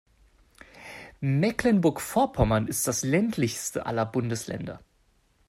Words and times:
Mecklenburg-Vorpommern 1.19 2.65
ist 2.67 2.87
das 2.87 3.03
ländlichste 3.03 3.85
aller 3.85 4.03
Bundesländer. 4.07 4.79